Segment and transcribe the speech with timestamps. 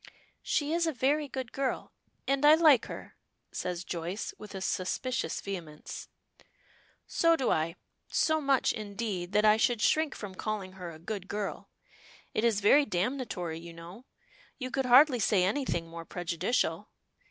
[0.41, 1.93] "She is a very good girl,
[2.27, 3.17] and I like her,"
[3.51, 6.07] says Joyce, with a suspicious vehemence.
[7.05, 7.75] "So do I;
[8.07, 11.69] so much, indeed, that I should shrink from calling her a good girl.
[12.33, 14.05] It is very damnatory, you know.
[14.57, 16.89] You could hardly say anything more prejudicial.